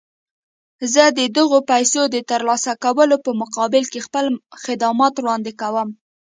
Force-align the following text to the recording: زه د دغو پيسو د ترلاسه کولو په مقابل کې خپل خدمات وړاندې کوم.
زه 0.93 1.03
د 1.19 1.19
دغو 1.37 1.59
پيسو 1.71 2.01
د 2.09 2.17
ترلاسه 2.29 2.71
کولو 2.83 3.15
په 3.25 3.31
مقابل 3.41 3.83
کې 3.91 4.05
خپل 4.07 4.25
خدمات 4.63 5.13
وړاندې 5.17 5.51
کوم. 5.61 5.89